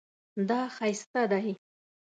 [0.49, 1.49] دا ښایسته دی